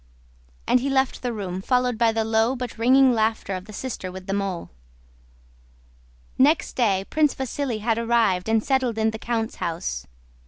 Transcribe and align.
And 0.65 0.79
he 0.79 0.89
left 0.89 1.21
the 1.21 1.31
room, 1.31 1.61
followed 1.61 1.99
by 1.99 2.11
the 2.11 2.25
low 2.25 2.55
but 2.55 2.75
ringing 2.79 3.13
laughter 3.13 3.53
of 3.53 3.65
the 3.65 3.71
sister 3.71 4.11
with 4.11 4.25
the 4.25 4.33
mole. 4.33 4.71
Next 6.39 6.73
day 6.75 7.05
Prince 7.11 7.35
Vasíli 7.35 7.81
had 7.81 7.99
arrived 7.99 8.49
and 8.49 8.63
settled 8.63 8.97
in 8.97 9.11
the 9.11 9.19
count's 9.19 9.57
house. 9.57 10.07